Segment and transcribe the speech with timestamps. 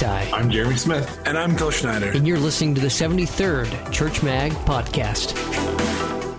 [0.00, 0.30] Ty.
[0.32, 1.20] I'm Jeremy Smith.
[1.26, 2.10] And I'm Phil Schneider.
[2.12, 5.36] And you're listening to the 73rd Church Mag podcast.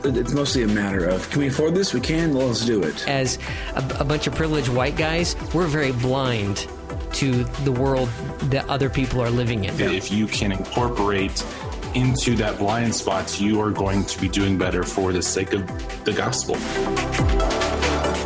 [0.04, 1.94] It's mostly a matter of can we afford this?
[1.94, 3.08] We can, well, let's do it.
[3.08, 3.38] As
[3.76, 6.68] a, a bunch of privileged white guys, we're very blind
[7.14, 8.10] to the world
[8.50, 9.80] that other people are living in.
[9.80, 11.46] If you can incorporate
[11.94, 15.68] into that blind spot, you are going to be doing better for the sake of
[16.04, 16.56] the gospel.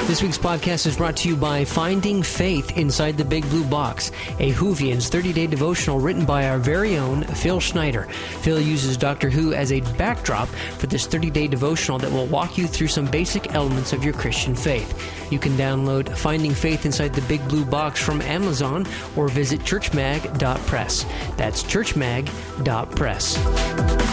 [0.08, 4.12] This week's podcast is brought to you by Finding Faith Inside the Big Blue Box,
[4.38, 8.04] a Whovians 30 day devotional written by our very own Phil Schneider.
[8.42, 10.48] Phil uses Doctor Who as a backdrop
[10.78, 14.14] for this 30 day devotional that will walk you through some basic elements of your
[14.14, 14.94] Christian faith.
[15.32, 21.04] You can download Finding Faith Inside the Big Blue Box from Amazon or visit churchmag.press.
[21.36, 24.05] That's churchmag.press.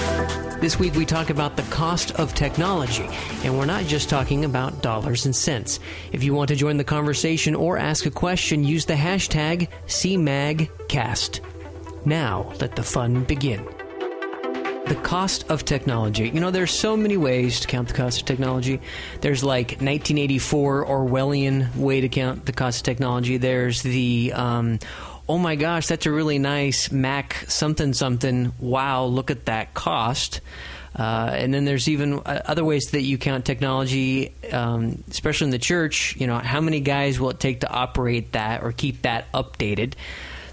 [0.62, 3.08] This week we talk about the cost of technology,
[3.42, 5.80] and we're not just talking about dollars and cents.
[6.12, 11.40] If you want to join the conversation or ask a question, use the hashtag CMAGCast.
[12.06, 13.64] Now, let the fun begin.
[14.86, 16.28] The cost of technology.
[16.28, 18.80] You know, there's so many ways to count the cost of technology.
[19.20, 23.36] There's like 1984 Orwellian way to count the cost of technology.
[23.36, 24.78] There's the um,
[25.28, 28.52] oh my gosh, that's a really nice Mac something something.
[28.58, 30.40] Wow, look at that cost.
[30.94, 35.50] Uh, and then there's even uh, other ways that you count technology, um, especially in
[35.50, 36.16] the church.
[36.16, 39.94] You know, how many guys will it take to operate that or keep that updated?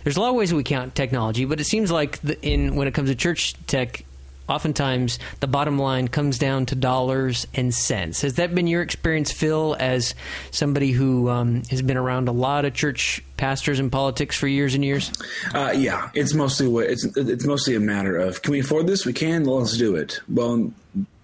[0.04, 2.88] There's a lot of ways we count technology, but it seems like the, in when
[2.88, 4.06] it comes to church tech,
[4.50, 8.22] oftentimes the bottom line comes down to dollars and cents.
[8.22, 10.16] Has that been your experience, Phil, as
[10.52, 14.76] somebody who um, has been around a lot of church pastors and politics for years
[14.76, 15.12] and years?
[15.54, 19.06] Uh, yeah, it's mostly what it's it's mostly a matter of can we afford this?
[19.06, 19.46] We can.
[19.46, 20.20] Let's do it.
[20.28, 20.74] Well,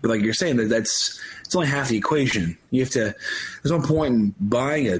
[0.04, 2.58] like you're saying, that that's it's only half the equation.
[2.72, 3.16] You have to.
[3.64, 5.00] There's no point in buying a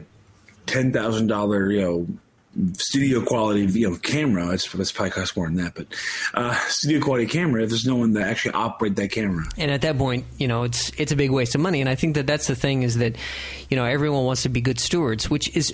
[0.66, 2.08] ten thousand dollar you know
[2.74, 4.50] studio quality you know camera.
[4.54, 5.88] It's, it's probably cost more than that but
[6.34, 9.46] uh, studio quality camera if there's no one to actually operate that camera.
[9.58, 11.82] And at that point you know it's it's a big waste of money.
[11.82, 13.16] And i think that that's the thing is that
[13.70, 15.74] you know everyone wants to be good stewards which is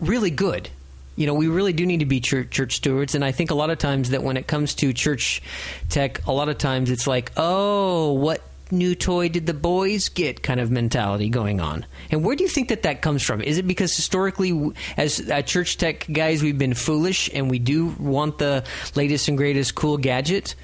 [0.00, 0.68] really good.
[1.16, 3.14] You know, we really do need to be church, church, stewards.
[3.14, 5.42] And I think a lot of times that when it comes to church
[5.88, 8.40] tech, a lot of times it's like, oh, what
[8.72, 11.86] new toy did the boys get kind of mentality going on.
[12.10, 13.40] And where do you think that that comes from?
[13.40, 17.88] Is it because historically, as uh, church tech guys, we've been foolish and we do
[17.98, 18.64] want the
[18.94, 20.54] latest and greatest cool gadget?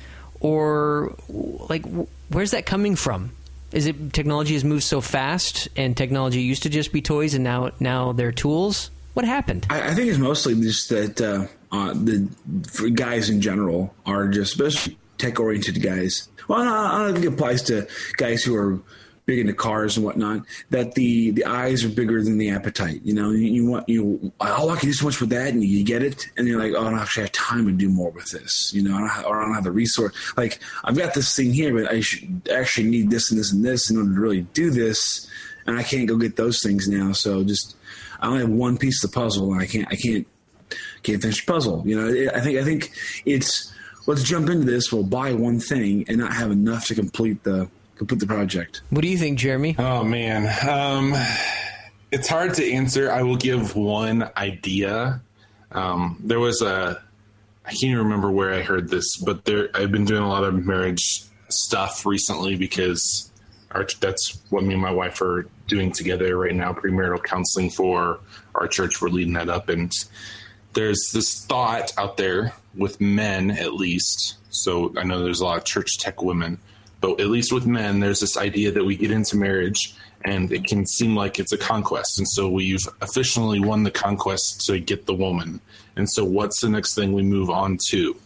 [0.40, 1.84] Or, like,
[2.28, 3.32] where's that coming from?
[3.72, 7.42] Is it technology has moved so fast and technology used to just be toys and
[7.42, 8.90] now now they're tools?
[9.14, 9.66] What happened?
[9.70, 12.28] I, I think it's mostly just that uh, uh, the
[12.94, 17.62] guys in general are just, especially tech oriented guys, well, I don't think it applies
[17.64, 18.80] to guys who are
[19.26, 20.42] big into cars and whatnot.
[20.70, 23.00] That the the eyes are bigger than the appetite.
[23.04, 25.62] You know, you, you want you oh I can do so much with that, and
[25.62, 28.10] you get it, and you're like oh I don't actually have time to do more
[28.10, 28.72] with this.
[28.72, 30.14] You know, I don't have, or I don't have the resource.
[30.36, 33.64] Like I've got this thing here, but I should actually need this and this and
[33.64, 35.28] this in order to really do this,
[35.66, 37.12] and I can't go get those things now.
[37.12, 37.76] So just
[38.20, 40.26] I only have one piece of the puzzle, and I can't I can't
[41.02, 41.82] can't finish the puzzle.
[41.84, 42.92] You know, I think I think
[43.24, 43.72] it's
[44.06, 44.92] let's jump into this.
[44.92, 48.82] We'll buy one thing and not have enough to complete the complete the project.
[48.90, 49.76] What do you think, Jeremy?
[49.78, 51.14] Oh man, um,
[52.10, 53.10] it's hard to answer.
[53.10, 55.20] I will give one idea.
[55.72, 57.02] Um, there was a
[57.64, 60.44] I can't even remember where I heard this, but there I've been doing a lot
[60.44, 63.30] of marriage stuff recently because
[63.72, 68.20] our, that's what me and my wife are doing together right now, premarital counseling for
[68.54, 69.02] our church.
[69.02, 69.92] We're leading that up, and
[70.74, 74.36] there's this thought out there with men at least.
[74.50, 76.58] So I know there's a lot of church tech women,
[77.00, 79.94] but at least with men, there's this idea that we get into marriage
[80.24, 82.18] and it can seem like it's a conquest.
[82.18, 85.60] And so we've officially won the conquest to get the woman.
[85.94, 88.16] And so what's the next thing we move on to?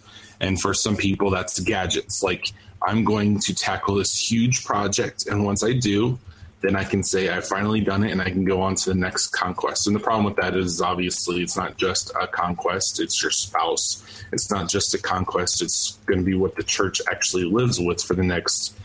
[0.41, 2.22] And for some people, that's gadgets.
[2.22, 2.53] Like,
[2.83, 5.27] I'm going to tackle this huge project.
[5.27, 6.19] And once I do,
[6.60, 8.95] then I can say I've finally done it and I can go on to the
[8.95, 9.86] next conquest.
[9.86, 14.04] And the problem with that is obviously it's not just a conquest, it's your spouse.
[14.33, 18.03] It's not just a conquest, it's going to be what the church actually lives with
[18.03, 18.77] for the next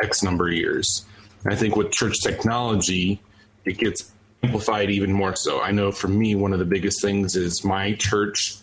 [0.00, 1.04] X number of years.
[1.42, 3.20] And I think with church technology,
[3.64, 5.60] it gets amplified even more so.
[5.60, 8.56] I know for me, one of the biggest things is my church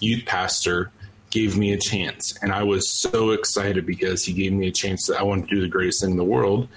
[0.00, 0.90] youth pastor
[1.30, 2.38] gave me a chance.
[2.42, 5.54] And I was so excited because he gave me a chance that I wanted to
[5.56, 6.68] do the greatest thing in the world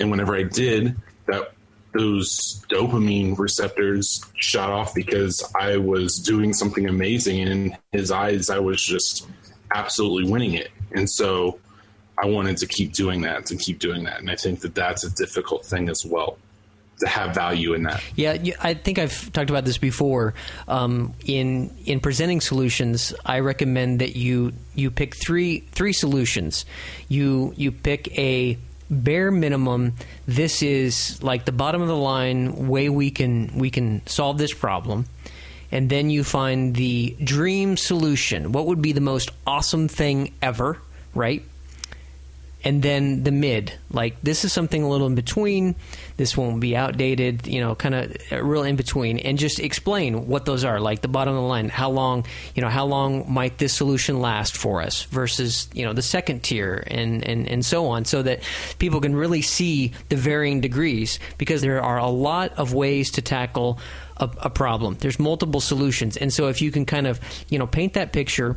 [0.00, 1.52] and whenever I did, that
[1.92, 7.40] those dopamine receptors shot off because I was doing something amazing.
[7.40, 9.28] And in his eyes, I was just
[9.74, 10.70] absolutely winning it.
[10.92, 11.58] And so
[12.22, 14.20] I wanted to keep doing that and keep doing that.
[14.20, 16.38] And I think that that's a difficult thing as well.
[17.00, 18.02] to have value in that.
[18.14, 20.34] Yeah, I think I've talked about this before.
[20.68, 26.64] Um, in in presenting solutions, I recommend that you you pick three three solutions.
[27.08, 28.58] You you pick a
[28.90, 29.94] bare minimum.
[30.26, 34.52] This is like the bottom of the line way we can we can solve this
[34.52, 35.06] problem.
[35.72, 38.50] And then you find the dream solution.
[38.50, 40.78] What would be the most awesome thing ever,
[41.14, 41.44] right?
[42.64, 43.72] And then the mid.
[43.90, 45.74] Like this is something a little in between.
[46.16, 49.18] This won't be outdated you know kind of uh, real in between.
[49.18, 51.68] And just explain what those are like the bottom of the line.
[51.68, 55.92] How long you know how long might this solution last for us versus you know
[55.92, 58.40] the second tier and and and so on so that
[58.78, 63.22] people can really see the varying degrees because there are a lot of ways to
[63.22, 63.78] tackle
[64.16, 64.96] a, a problem.
[65.00, 66.16] There's multiple solutions.
[66.16, 68.56] And so if you can kind of you know paint that picture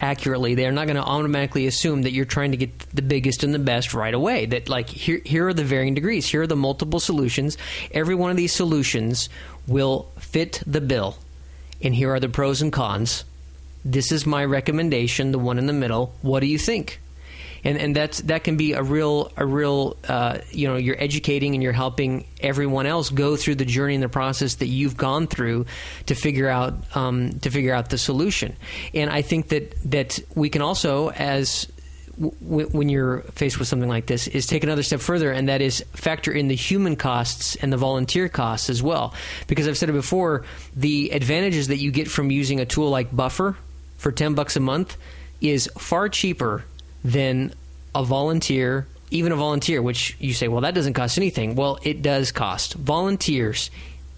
[0.00, 3.54] accurately, they're not going to automatically assume that you're trying to get the biggest and
[3.54, 4.46] the best right away.
[4.46, 6.26] That like here here are the varying degrees.
[6.26, 7.56] Here are the multiple solutions.
[7.92, 9.28] Every one of these solutions
[9.66, 11.16] will fit the bill.
[11.82, 13.24] And here are the pros and cons.
[13.84, 16.14] This is my recommendation, the one in the middle.
[16.22, 17.00] What do you think?
[17.64, 21.54] And and that's that can be a real a real uh, you know you're educating
[21.54, 25.26] and you're helping everyone else go through the journey and the process that you've gone
[25.26, 25.66] through
[26.06, 28.54] to figure out um, to figure out the solution.
[28.92, 31.66] And I think that that we can also as
[32.16, 35.84] when you're faced with something like this is take another step further and that is
[35.94, 39.12] factor in the human costs and the volunteer costs as well
[39.48, 40.44] because i've said it before
[40.76, 43.56] the advantages that you get from using a tool like buffer
[43.96, 44.96] for 10 bucks a month
[45.40, 46.64] is far cheaper
[47.04, 47.52] than
[47.94, 51.54] a volunteer, even a volunteer, which you say, well, that doesn't cost anything.
[51.54, 52.74] Well, it does cost.
[52.74, 53.70] Volunteers,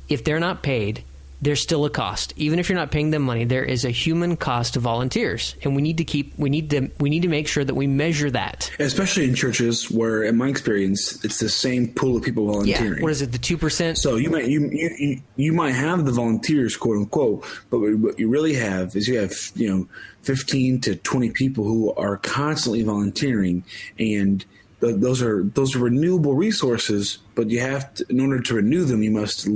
[0.08, 1.02] if they're not paid,
[1.46, 2.34] there's still a cost.
[2.34, 5.76] Even if you're not paying them money, there is a human cost to volunteers, and
[5.76, 8.28] we need to keep we need to we need to make sure that we measure
[8.32, 8.68] that.
[8.80, 12.94] Especially in churches where, in my experience, it's the same pool of people volunteering.
[12.94, 13.00] Yeah.
[13.00, 13.30] What is it?
[13.30, 13.96] The two percent.
[13.96, 18.28] So you might you, you you might have the volunteers, quote unquote, but what you
[18.28, 19.88] really have is you have you know
[20.22, 23.64] 15 to 20 people who are constantly volunteering
[24.00, 24.44] and
[24.80, 29.02] those are those are renewable resources but you have to, in order to renew them
[29.02, 29.48] you must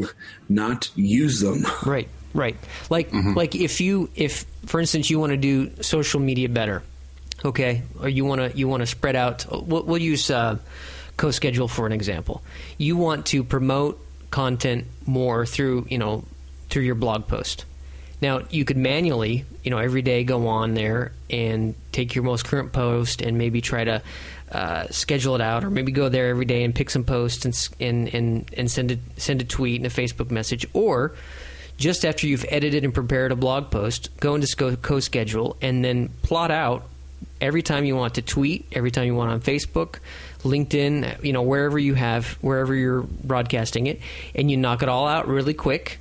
[0.49, 1.64] not use them.
[1.84, 2.56] Right right.
[2.88, 3.34] Like mm-hmm.
[3.34, 6.82] like if you if for instance you want to do social media better
[7.44, 7.82] okay?
[8.00, 10.58] Or you want to you want to spread out we'll, we'll use uh,
[11.17, 12.43] co-schedule for an example.
[12.78, 16.25] You want to promote content more through you know
[16.69, 17.64] through your blog post.
[18.22, 22.44] Now, you could manually, you know, every day go on there and take your most
[22.44, 24.02] current post and maybe try to
[24.52, 27.70] uh, schedule it out, or maybe go there every day and pick some posts and
[27.81, 31.14] and and, and send a send a tweet and a Facebook message, or
[31.76, 36.50] just after you've edited and prepared a blog post, go into co-schedule and then plot
[36.50, 36.87] out
[37.41, 39.99] every time you want to tweet, every time you want on Facebook,
[40.43, 43.99] LinkedIn, you know, wherever you have, wherever you're broadcasting it,
[44.35, 45.99] and you knock it all out really quick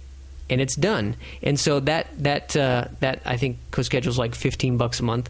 [0.50, 1.16] and it's done.
[1.44, 5.30] And so that that uh, that I think co-schedule is like fifteen bucks a month.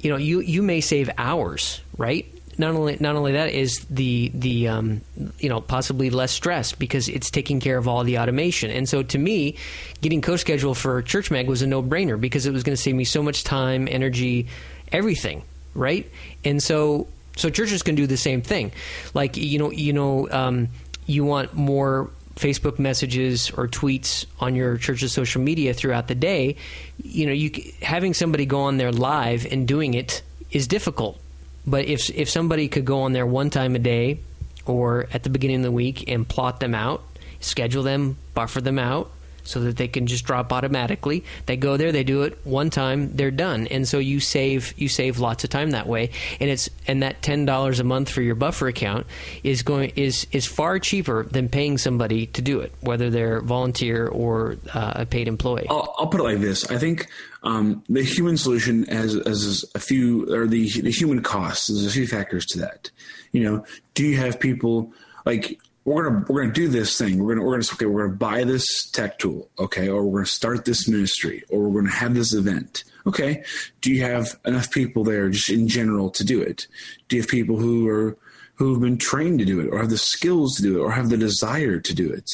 [0.00, 2.26] You know, you you may save hours, right?
[2.58, 5.00] Not only not only that is the the um,
[5.38, 8.70] you know possibly less stress because it's taking care of all the automation.
[8.70, 9.56] And so to me,
[10.00, 12.94] getting co-schedule for Church Mag was a no brainer because it was going to save
[12.94, 14.48] me so much time, energy,
[14.90, 15.42] everything,
[15.74, 16.10] right?
[16.44, 18.72] And so so churches can do the same thing.
[19.14, 20.68] Like you know you know um,
[21.06, 26.56] you want more Facebook messages or tweets on your church's social media throughout the day,
[27.02, 27.50] you know, you
[27.82, 31.18] having somebody go on there live and doing it is difficult.
[31.66, 34.20] But if if somebody could go on there one time a day
[34.66, 37.02] or at the beginning of the week and plot them out,
[37.40, 39.10] schedule them, buffer them out,
[39.44, 41.24] so that they can just drop automatically.
[41.46, 44.88] They go there, they do it one time, they're done, and so you save you
[44.88, 46.10] save lots of time that way.
[46.40, 49.06] And it's and that ten dollars a month for your buffer account
[49.42, 54.08] is going is is far cheaper than paying somebody to do it, whether they're volunteer
[54.08, 55.66] or uh, a paid employee.
[55.68, 57.08] I'll, I'll, put it like this: I think
[57.42, 61.68] um, the human solution has, has a few, or the the human costs.
[61.68, 62.90] There's a few factors to that.
[63.32, 64.92] You know, do you have people
[65.24, 67.22] like we're gonna we're gonna do this thing.
[67.22, 67.86] We're gonna we're gonna okay.
[67.86, 71.82] We're gonna buy this tech tool, okay, or we're gonna start this ministry, or we're
[71.82, 72.84] gonna have this event.
[73.06, 73.42] Okay,
[73.80, 76.68] do you have enough people there, just in general, to do it?
[77.08, 78.16] Do you have people who are
[78.56, 80.92] who have been trained to do it, or have the skills to do it, or
[80.92, 82.30] have the desire to do it?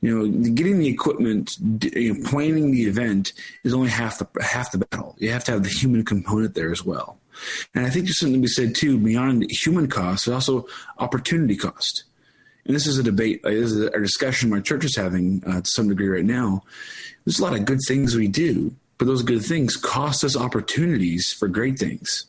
[0.00, 1.58] You know, getting the equipment,
[1.94, 3.32] you know, planning the event
[3.62, 5.14] is only half the half the battle.
[5.18, 7.18] You have to have the human component there as well.
[7.72, 10.66] And I think there's something to be said too beyond human cost, there's also
[10.98, 12.04] opportunity cost
[12.66, 15.60] and this is a debate, uh, this is a discussion my church is having uh,
[15.60, 16.62] to some degree right now.
[17.24, 21.32] There's a lot of good things we do, but those good things cost us opportunities
[21.32, 22.26] for great things.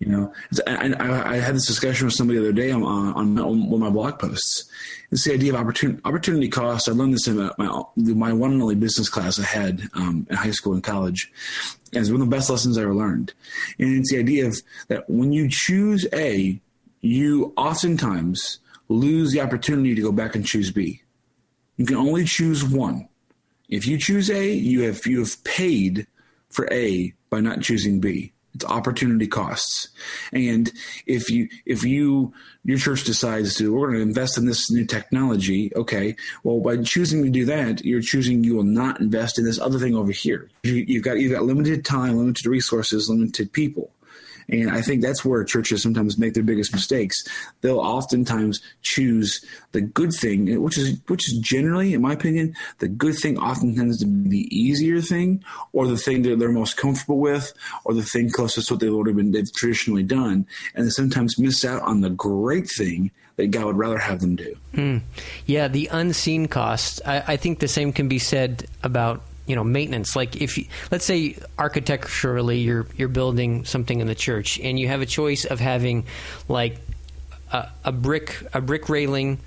[0.00, 0.32] You know,
[0.66, 3.80] I, I, I, had this discussion with somebody the other day on, on, on one
[3.80, 4.64] of my blog posts.
[5.10, 6.88] It's the idea of opportunity, opportunity cost.
[6.88, 10.36] I learned this in my, my one and only business class I had um, in
[10.36, 11.32] high school and college.
[11.92, 13.32] And it's one of the best lessons I ever learned.
[13.78, 16.60] And it's the idea of that when you choose A,
[17.00, 21.02] you oftentimes lose the opportunity to go back and choose B.
[21.76, 23.08] You can only choose one.
[23.68, 26.06] If you choose A, you have you have paid
[26.50, 28.32] for A by not choosing B.
[28.54, 29.88] It's opportunity costs.
[30.32, 30.70] And
[31.06, 32.32] if you if you
[32.64, 36.14] your church decides to we're going to invest in this new technology, okay,
[36.44, 39.80] well by choosing to do that, you're choosing you will not invest in this other
[39.80, 40.48] thing over here.
[40.62, 43.90] You, you've got you've got limited time, limited resources, limited people.
[44.48, 47.22] And I think that's where churches sometimes make their biggest mistakes.
[47.60, 52.88] They'll oftentimes choose the good thing, which is which is generally, in my opinion, the
[52.88, 56.76] good thing often tends to be the easier thing, or the thing that they're most
[56.76, 57.52] comfortable with,
[57.84, 61.38] or the thing closest to what they've already been they've traditionally done, and they sometimes
[61.38, 64.56] miss out on the great thing that God would rather have them do.
[64.74, 64.98] Hmm.
[65.46, 67.00] Yeah, the unseen costs.
[67.04, 70.16] I, I think the same can be said about you know maintenance.
[70.16, 74.88] Like if you, let's say architecturally you're you're building something in the church and you
[74.88, 76.06] have a choice of having
[76.48, 76.78] like
[77.52, 79.38] a, a brick a brick railing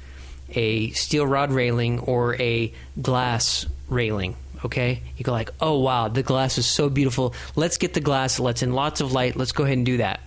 [0.51, 4.35] a steel rod railing or a glass railing
[4.65, 5.01] okay?
[5.17, 7.33] You go like oh wow the glass is so beautiful.
[7.55, 8.39] Let's get the glass.
[8.39, 10.19] Let's in lots of light let's go ahead and do that.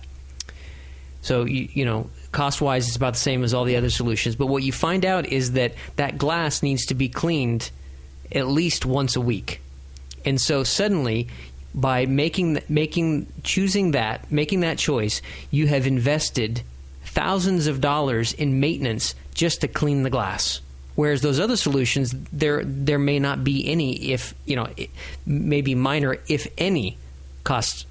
[1.21, 4.35] So you, you know cost wise it's about the same as all the other solutions.
[4.35, 7.71] But what you find out is that that glass needs to be cleaned
[8.31, 9.61] at least once a week.
[10.25, 11.27] And so suddenly,
[11.73, 16.63] by making making choosing that, making that choice, you have invested
[17.03, 20.61] thousands of dollars in maintenance just to clean the glass.
[20.95, 24.67] Whereas those other solutions, there there may not be any, if you know,
[25.25, 26.97] maybe minor, if any,
[27.43, 27.85] costs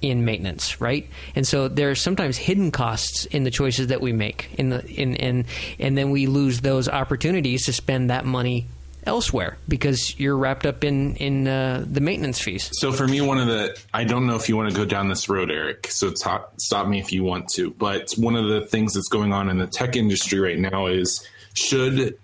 [0.00, 1.08] in maintenance, right?
[1.34, 4.86] And so there are sometimes hidden costs in the choices that we make, in the
[4.86, 5.44] in and
[5.78, 8.66] and then we lose those opportunities to spend that money
[9.06, 12.70] elsewhere because you're wrapped up in in uh, the maintenance fees.
[12.72, 15.08] So for me, one of the I don't know if you want to go down
[15.08, 15.88] this road, Eric.
[15.90, 17.70] So stop stop me if you want to.
[17.70, 21.26] But one of the things that's going on in the tech industry right now is
[21.54, 22.18] should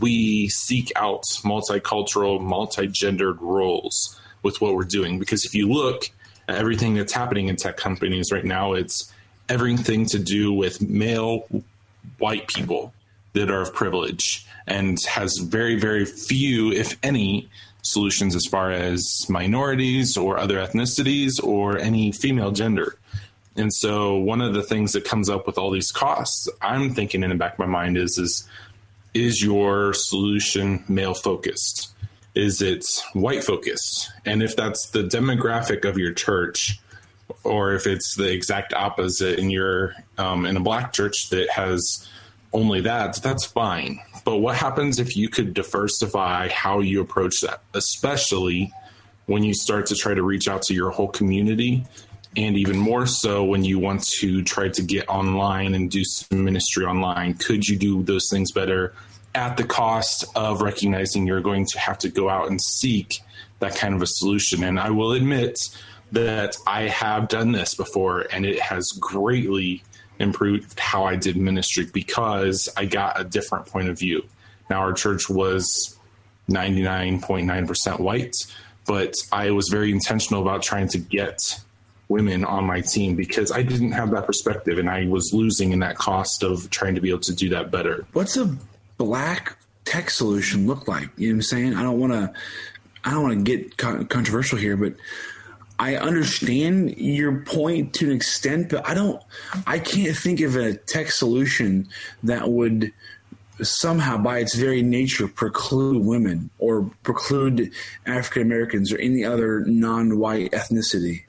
[0.00, 5.18] we seek out multicultural, multi-gendered roles with what we're doing?
[5.18, 6.08] Because if you look
[6.48, 9.12] at everything that's happening in tech companies right now, it's
[9.48, 11.46] everything to do with male
[12.18, 12.94] white people
[13.32, 17.50] that are of privilege and has very, very few, if any,
[17.82, 22.96] solutions as far as minorities or other ethnicities or any female gender.
[23.56, 27.24] And so one of the things that comes up with all these costs, I'm thinking
[27.24, 28.48] in the back of my mind is is
[29.12, 31.92] is your solution male focused?
[32.36, 34.12] Is it white focused?
[34.24, 36.78] And if that's the demographic of your church,
[37.42, 42.08] or if it's the exact opposite in your um, in a black church that has
[42.52, 44.00] only that, that's fine.
[44.24, 48.72] But what happens if you could diversify how you approach that, especially
[49.26, 51.84] when you start to try to reach out to your whole community?
[52.36, 56.44] And even more so when you want to try to get online and do some
[56.44, 57.34] ministry online.
[57.34, 58.94] Could you do those things better
[59.34, 63.20] at the cost of recognizing you're going to have to go out and seek
[63.58, 64.62] that kind of a solution?
[64.62, 65.58] And I will admit
[66.12, 69.82] that I have done this before and it has greatly
[70.18, 74.24] improved how I did ministry because I got a different point of view.
[74.68, 75.98] Now, our church was
[76.48, 78.36] 99.9% white,
[78.86, 81.38] but I was very intentional about trying to get
[82.08, 85.78] women on my team because I didn't have that perspective and I was losing in
[85.78, 88.06] that cost of trying to be able to do that better.
[88.12, 88.54] What's a
[88.98, 91.08] black tech solution look like?
[91.16, 91.74] You know what I'm saying?
[91.74, 92.32] I don't want to
[93.04, 94.94] I don't want to get controversial here, but
[95.80, 99.20] I understand your point to an extent, but I don't.
[99.66, 101.88] I can't think of a tech solution
[102.22, 102.92] that would
[103.62, 107.72] somehow, by its very nature, preclude women or preclude
[108.04, 111.24] African Americans or any other non-white ethnicity.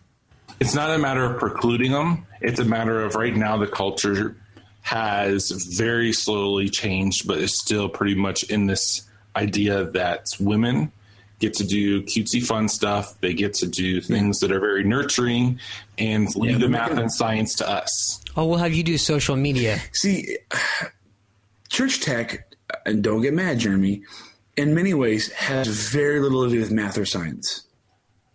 [0.60, 2.28] It's not a matter of precluding them.
[2.42, 4.36] It's a matter of right now the culture
[4.82, 10.92] has very slowly changed, but is still pretty much in this idea that women
[11.42, 13.20] get to do cutesy fun stuff.
[13.20, 15.60] They get to do things that are very nurturing
[15.98, 18.24] and leave yeah, the math and science to us.
[18.38, 19.80] Oh, we'll have you do social media.
[19.92, 20.38] See,
[21.70, 22.48] church tech,
[22.86, 24.04] and don't get mad, Jeremy,
[24.56, 27.64] in many ways has very little to do with math or science.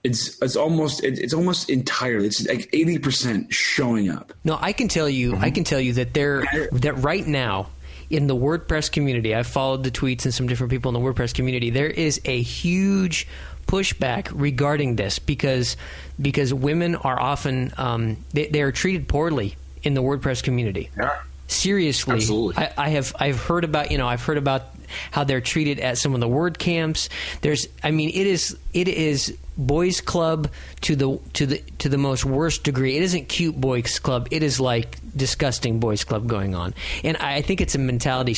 [0.04, 4.32] It's it's almost it's almost entirely it's like eighty percent showing up.
[4.44, 5.44] No, I can tell you, mm-hmm.
[5.44, 7.70] I can tell you that there that right now
[8.10, 11.34] in the WordPress community, I've followed the tweets and some different people in the WordPress
[11.34, 11.70] community.
[11.70, 13.26] There is a huge
[13.66, 15.76] pushback regarding this because
[16.20, 20.90] because women are often um, they, they are treated poorly in the WordPress community.
[20.96, 21.18] Yeah.
[21.48, 22.64] Seriously, Absolutely.
[22.64, 24.62] I, I have I've heard about you know I've heard about
[25.10, 27.08] how they're treated at some of the WordCamps.
[27.40, 30.50] There's I mean it is it is boys club
[30.82, 32.96] to the to the to the most worst degree.
[32.96, 34.28] It isn't cute boys club.
[34.30, 36.74] It is like disgusting boys club going on.
[37.02, 38.34] And I think it's a mentality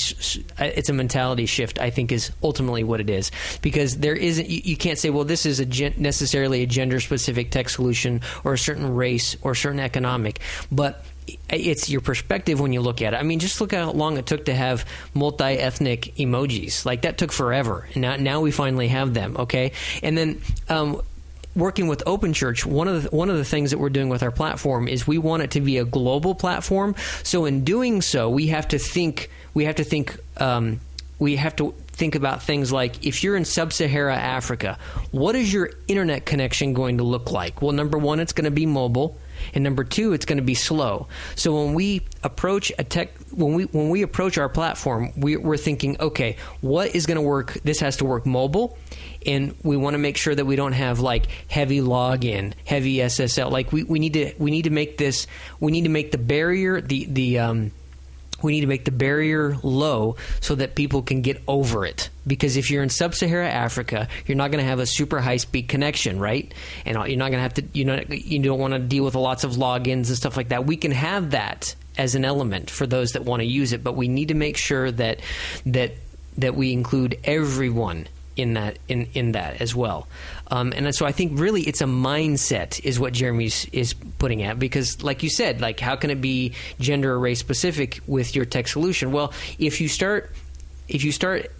[0.58, 1.78] uh, it's a mentality shift.
[1.80, 3.30] I think is ultimately what it is
[3.62, 7.00] because there isn't you, you can't say well this is a gen- necessarily a gender
[7.00, 10.40] specific tech solution or a certain race or certain economic,
[10.70, 11.04] but
[11.48, 13.16] it's your perspective when you look at it.
[13.16, 16.84] I mean, just look how long it took to have multi-ethnic emojis.
[16.84, 19.36] Like that took forever, and now now we finally have them.
[19.38, 20.40] Okay, and then.
[20.68, 21.02] Um,
[21.56, 24.22] working with Open Church, one of the, one of the things that we're doing with
[24.22, 26.94] our platform is we want it to be a global platform.
[27.24, 30.78] So in doing so, we have to think we have to think um,
[31.18, 34.78] we have to think about things like if you're in sub-Sahara Africa,
[35.10, 37.60] what is your internet connection going to look like?
[37.60, 39.18] Well, number one, it's going to be mobile
[39.54, 41.08] and number two it's going to be slow.
[41.34, 45.56] So when we approach a tech when we when we approach our platform we, we're
[45.56, 47.54] thinking okay what is going to work?
[47.64, 48.76] This has to work mobile
[49.26, 53.50] and we want to make sure that we don't have like heavy login heavy ssl
[53.50, 55.26] like we, we need to we need to make this
[55.60, 57.70] we need to make the barrier the the um
[58.42, 62.10] we need to make the barrier low so that people can get over it.
[62.26, 66.18] Because if you're in sub-Saharan Africa, you're not going to have a super high-speed connection,
[66.18, 66.52] right?
[66.84, 69.14] And you're not going to have to, you know, you don't want to deal with
[69.14, 70.66] lots of logins and stuff like that.
[70.66, 73.96] We can have that as an element for those that want to use it, but
[73.96, 75.20] we need to make sure that
[75.66, 75.94] that
[76.36, 78.06] that we include everyone
[78.38, 80.08] in that in, in that as well.
[80.50, 84.58] Um, and so I think really it's a mindset is what Jeremy's is putting at
[84.58, 88.44] because like you said, like how can it be gender or race specific with your
[88.44, 89.12] tech solution?
[89.12, 90.30] Well, if you start
[90.88, 91.50] if you start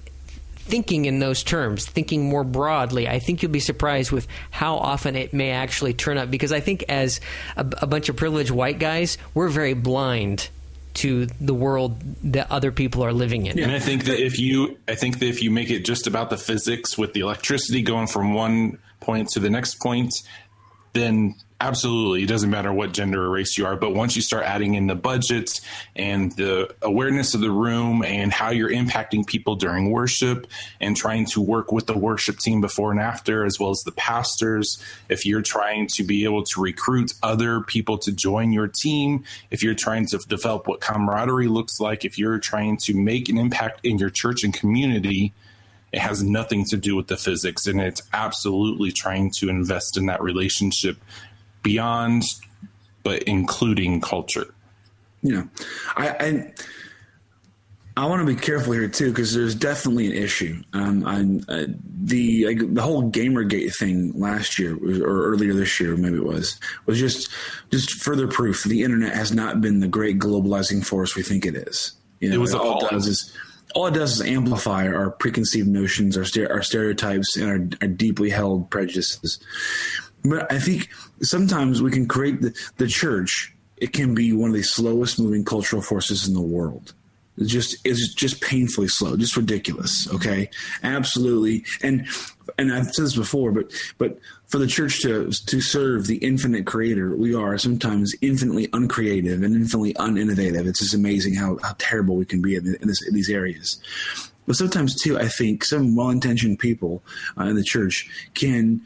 [0.56, 5.16] thinking in those terms, thinking more broadly, I think you'll be surprised with how often
[5.16, 6.30] it may actually turn up.
[6.30, 7.20] Because I think as
[7.56, 10.50] a, a bunch of privileged white guys, we're very blind
[10.98, 12.00] to the world
[12.32, 13.58] that other people are living in.
[13.58, 16.30] And I think that if you, I think that if you make it just about
[16.30, 20.12] the physics with the electricity going from one point to the next point,
[20.94, 22.22] then absolutely.
[22.22, 24.86] It doesn't matter what gender or race you are but once you start adding in
[24.86, 25.60] the budgets
[25.96, 30.46] and the awareness of the room and how you're impacting people during worship
[30.80, 33.92] and trying to work with the worship team before and after as well as the
[33.92, 39.24] pastors if you're trying to be able to recruit other people to join your team
[39.50, 43.38] if you're trying to develop what camaraderie looks like if you're trying to make an
[43.38, 45.32] impact in your church and community
[45.92, 47.66] it has nothing to do with the physics.
[47.66, 50.98] And it's absolutely trying to invest in that relationship
[51.62, 52.22] beyond
[53.02, 54.54] but including culture
[55.22, 55.44] Yeah,
[55.96, 56.52] I I,
[57.98, 60.62] I want to be careful here too because there's definitely an issue.
[60.72, 61.64] Um, I'm, uh,
[62.04, 66.60] the like, the whole GamerGate thing last year or earlier this year, maybe it was,
[66.86, 67.28] was just
[67.72, 71.56] just further proof the internet has not been the great globalizing force we think it
[71.56, 71.92] is.
[72.20, 73.36] You know, It was all it does is
[73.74, 78.30] all it does is amplify our preconceived notions, our our stereotypes, and our, our deeply
[78.30, 79.40] held prejudices.
[80.24, 80.88] But I think
[81.22, 83.54] sometimes we can create the, the church.
[83.76, 86.94] It can be one of the slowest moving cultural forces in the world.
[87.36, 90.08] It's just it's just painfully slow, just ridiculous.
[90.12, 90.50] Okay,
[90.82, 91.64] absolutely.
[91.82, 92.08] And
[92.58, 96.66] and I've said this before, but but for the church to to serve the infinite
[96.66, 100.66] Creator, we are sometimes infinitely uncreative and infinitely uninnovative.
[100.66, 103.78] It's just amazing how, how terrible we can be in, this, in these areas.
[104.46, 107.02] But sometimes too, I think some well-intentioned people
[107.38, 108.80] uh, in the church can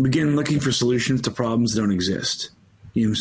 [0.00, 2.50] begin looking for solutions to problems that don't exist.
[2.94, 3.14] You know,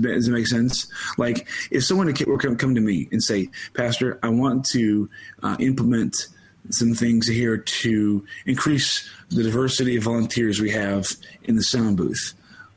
[0.00, 0.86] does it make sense?
[1.18, 5.10] Like if someone were to come to me and say, "Pastor, I want to
[5.42, 6.28] uh, implement
[6.70, 11.08] some things here to increase the diversity of volunteers we have
[11.44, 12.34] in the sound booth,"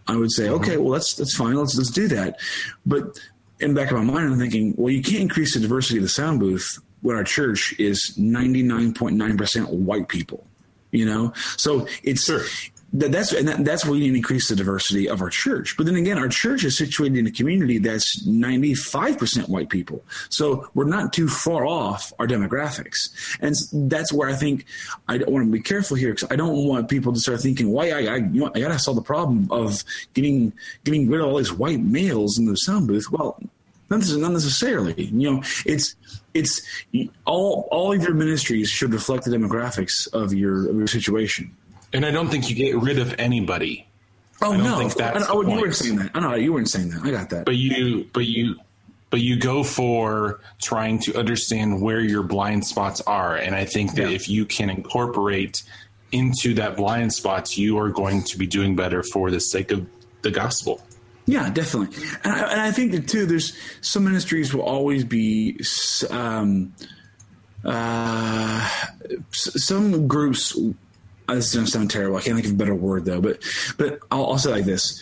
[0.08, 1.56] I would say, "Okay, well that's that's fine.
[1.56, 2.40] Let's let's do that."
[2.86, 3.20] But
[3.60, 6.04] in the back of my mind, I'm thinking, well, you can't increase the diversity of
[6.04, 10.46] the sound booth when our church is 99.9% white people.
[10.92, 12.42] You know, so it's Sure.
[12.94, 15.76] That, that's and that, that's where we need to increase the diversity of our church.
[15.76, 20.04] But then again, our church is situated in a community that's 95% white people.
[20.30, 23.10] So we're not too far off our demographics.
[23.42, 23.56] And
[23.92, 24.66] that's where I think
[25.08, 27.92] I want to be careful here because I don't want people to start thinking, why
[27.92, 31.28] I, I, you know, I got to solve the problem of getting, getting rid of
[31.28, 33.12] all these white males in the sound booth.
[33.12, 33.38] Well,
[33.90, 34.00] not
[34.32, 35.06] necessarily.
[35.06, 35.96] You know, it's
[36.34, 36.62] it's
[37.26, 41.56] all all of your ministries should reflect the demographics of your of your situation.
[41.98, 43.84] And i don't think you get rid of anybody
[44.40, 44.78] Oh I don't no!
[44.78, 46.12] think that's I, I, the you weren't saying that.
[46.14, 47.02] I know you weren't saying that.
[47.04, 47.44] I got that.
[47.46, 48.56] but you but you
[49.10, 53.96] but you go for trying to understand where your blind spots are and i think
[53.96, 54.16] that Yeah.
[54.20, 55.64] if you can incorporate
[56.12, 59.88] into that blind spots, you are going to be doing better for the sake of
[60.22, 60.82] the gospel.
[61.26, 61.98] Yeah, definitely.
[62.24, 65.60] And I, and I think that too, there's some ministries will always be,
[66.10, 66.74] um,
[67.66, 68.70] uh,
[69.34, 70.56] some groups.
[71.28, 72.18] This is to sound terrible.
[72.18, 73.44] I can't think of a better word though, but
[73.78, 75.02] but I'll, I'll say like this: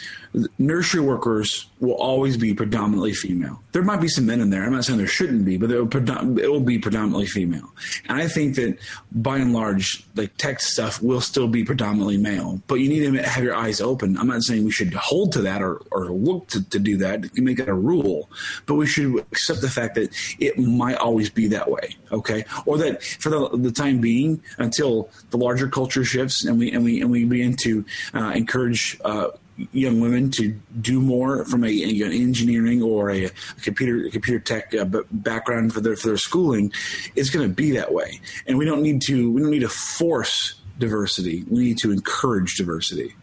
[0.57, 3.61] nursery workers will always be predominantly female.
[3.71, 4.63] There might be some men in there.
[4.63, 7.73] I'm not saying there shouldn't be, but it will, be predominantly female.
[8.07, 8.77] And I think that
[9.11, 12.61] by and large, like tech stuff will still be predominantly male.
[12.67, 14.17] But you need to have your eyes open.
[14.17, 17.23] I'm not saying we should hold to that or, or look to, to do that,
[17.23, 18.29] to make it a rule.
[18.65, 21.95] But we should accept the fact that it might always be that way.
[22.11, 26.71] Okay, or that for the, the time being, until the larger culture shifts and we
[26.71, 28.97] and we and we begin to uh, encourage.
[29.03, 29.29] Uh,
[29.71, 30.49] young women to
[30.81, 33.29] do more from a, an engineering or a,
[33.61, 36.71] computer computer tech uh, background for their for their schooling,
[37.15, 38.19] it's going to be that way.
[38.47, 41.43] And we don't need to we don't need to force diversity.
[41.49, 43.15] We need to encourage diversity.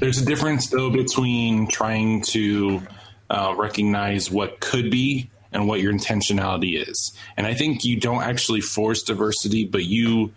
[0.00, 2.82] There's a difference though between trying to
[3.28, 7.12] uh, recognize what could be and what your intentionality is.
[7.36, 10.32] And I think you don't actually force diversity, but you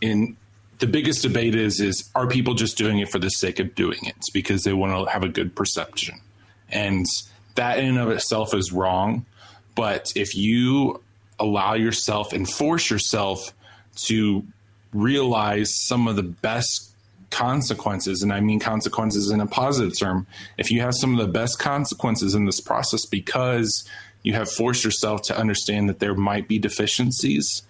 [0.00, 0.36] in
[0.78, 3.98] the biggest debate is is are people just doing it for the sake of doing
[4.02, 4.16] it?
[4.32, 6.20] Because they want to have a good perception.
[6.70, 7.06] And
[7.54, 9.24] that in and of itself is wrong
[9.74, 11.00] but if you
[11.38, 13.52] allow yourself and force yourself
[13.96, 14.44] to
[14.92, 16.90] realize some of the best
[17.30, 21.32] consequences and i mean consequences in a positive term if you have some of the
[21.32, 23.88] best consequences in this process because
[24.22, 27.62] you have forced yourself to understand that there might be deficiencies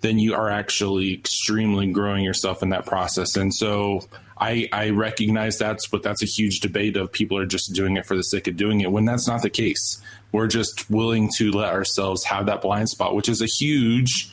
[0.00, 3.36] then you are actually extremely growing yourself in that process.
[3.36, 4.02] And so
[4.38, 8.06] I, I recognize that's but that's a huge debate of people are just doing it
[8.06, 10.02] for the sake of doing it when that's not the case.
[10.32, 14.32] We're just willing to let ourselves have that blind spot, which is a huge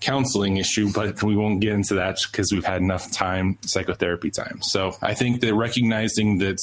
[0.00, 4.60] counseling issue, but we won't get into that because we've had enough time, psychotherapy time.
[4.62, 6.58] So I think that recognizing that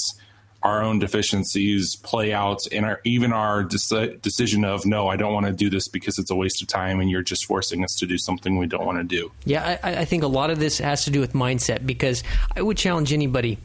[0.68, 5.34] our own deficiencies play out in our even our deci- decision of no i don't
[5.34, 7.96] want to do this because it's a waste of time and you're just forcing us
[7.96, 9.32] to do something we don't want to do.
[9.46, 12.24] Yeah i, I think a lot of this has to do with mindset because
[12.56, 13.58] i would challenge anybody.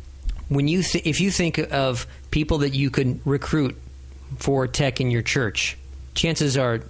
[0.49, 3.75] When you th- if you think of people that you could recruit
[4.39, 5.77] for tech in your church
[6.15, 6.83] chances are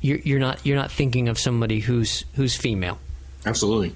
[0.00, 2.98] you're, you're not you're not thinking of somebody who's who's female.
[3.44, 3.94] Absolutely.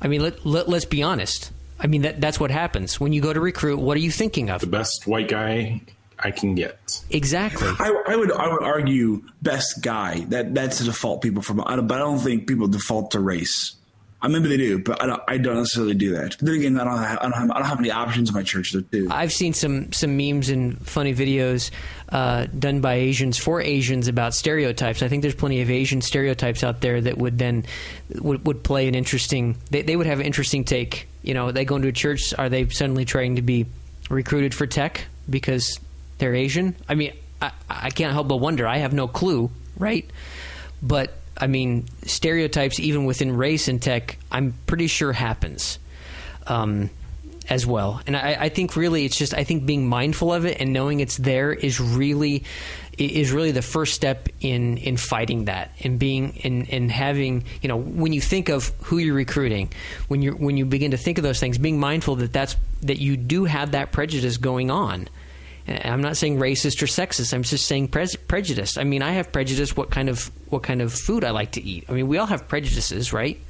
[0.00, 1.52] I mean let, let, let's be honest
[1.82, 3.00] I mean, that, that's what happens.
[3.00, 4.60] When you go to recruit, what are you thinking of?
[4.60, 5.82] The best white guy
[6.18, 7.02] I can get.
[7.10, 7.68] Exactly.
[7.68, 10.20] I, I, would I would argue best guy.
[10.28, 11.56] That that's the default people from.
[11.56, 13.74] But I don't think people default to race.
[14.24, 16.36] I maybe they do, but I don't, I don't necessarily do that.
[16.38, 18.34] But then again, I don't, have, I don't, have, I don't have any options in
[18.36, 19.08] my church to do.
[19.10, 21.72] I've seen some some memes and funny videos
[22.10, 25.02] uh, done by Asians for Asians about stereotypes.
[25.02, 27.64] I think there's plenty of Asian stereotypes out there that would then
[28.20, 29.56] would, would play an interesting.
[29.72, 31.08] They, they would have an interesting take.
[31.22, 32.34] You know, they go into a church.
[32.36, 33.66] Are they suddenly trying to be
[34.10, 35.78] recruited for tech because
[36.18, 36.74] they're Asian?
[36.88, 38.66] I mean, I, I can't help but wonder.
[38.66, 40.08] I have no clue, right?
[40.82, 45.78] But I mean, stereotypes even within race and tech, I'm pretty sure happens
[46.46, 46.90] um,
[47.48, 48.00] as well.
[48.06, 51.00] And I, I, think really, it's just I think being mindful of it and knowing
[51.00, 52.44] it's there is really
[52.98, 57.68] is really the first step in in fighting that and being in in having you
[57.68, 59.72] know when you think of who you're recruiting
[60.08, 62.98] when you when you begin to think of those things being mindful that that's that
[62.98, 65.08] you do have that prejudice going on
[65.66, 67.32] I'm not saying racist or sexist.
[67.32, 68.76] I'm just saying pre- prejudice.
[68.76, 71.62] I mean, I have prejudice what kind of what kind of food I like to
[71.62, 71.84] eat.
[71.88, 73.40] I mean, we all have prejudices, right?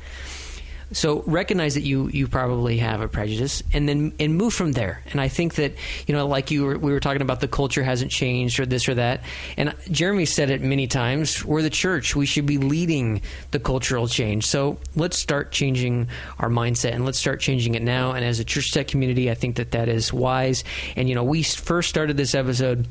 [0.93, 5.03] So recognize that you you probably have a prejudice, and then and move from there.
[5.11, 5.75] And I think that
[6.07, 8.89] you know, like you were, we were talking about, the culture hasn't changed or this
[8.89, 9.23] or that.
[9.57, 11.45] And Jeremy said it many times.
[11.45, 12.15] We're the church.
[12.15, 14.47] We should be leading the cultural change.
[14.47, 18.13] So let's start changing our mindset, and let's start changing it now.
[18.13, 20.65] And as a church tech community, I think that that is wise.
[20.97, 22.87] And you know, we first started this episode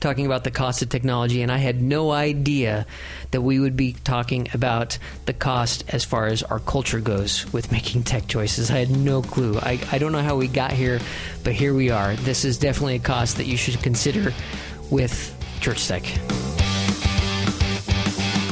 [0.00, 2.86] talking about the cost of technology, and I had no idea
[3.30, 7.70] that we would be talking about the cost as far as our culture goes with
[7.80, 8.70] making tech choices.
[8.70, 9.58] I had no clue.
[9.58, 11.00] I, I don't know how we got here,
[11.44, 12.16] but here we are.
[12.16, 14.32] This is definitely a cost that you should consider
[14.90, 16.02] with Church Tech.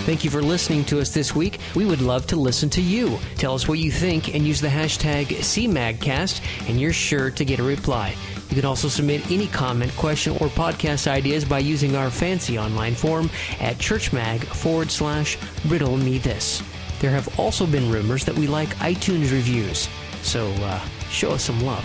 [0.08, 1.58] Thank you for listening to us this week.
[1.74, 3.18] We would love to listen to you.
[3.36, 7.58] Tell us what you think and use the hashtag CMAGcast, and you're sure to get
[7.58, 8.14] a reply.
[8.48, 12.94] You can also submit any comment, question, or podcast ideas by using our fancy online
[12.94, 13.28] form
[13.60, 16.62] at churchmag forward slash riddle me this.
[17.00, 19.88] There have also been rumors that we like iTunes reviews,
[20.22, 20.80] so uh,
[21.10, 21.84] show us some love.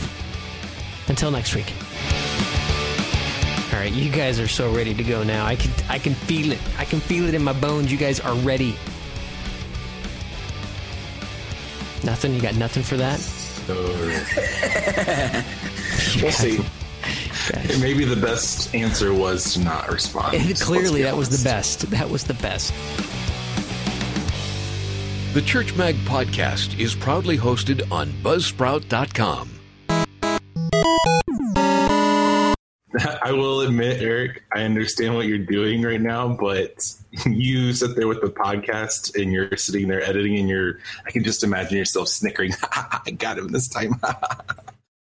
[1.09, 1.71] Until next week.
[3.73, 5.45] All right, you guys are so ready to go now.
[5.45, 6.59] I can I can feel it.
[6.77, 7.91] I can feel it in my bones.
[7.91, 8.75] You guys are ready.
[12.03, 12.35] Nothing.
[12.35, 13.19] You got nothing for that.
[16.21, 16.59] we'll see.
[17.79, 20.35] Maybe the best answer was to not respond.
[20.35, 21.89] And clearly, that was the best.
[21.91, 22.73] That was the best.
[25.33, 29.49] The Church Mag podcast is proudly hosted on Buzzsprout.com.
[33.23, 36.93] I will admit, Eric, I understand what you're doing right now, but
[37.25, 41.23] you sit there with the podcast and you're sitting there editing, and you're, I can
[41.23, 42.53] just imagine yourself snickering.
[42.71, 43.99] I got him this time.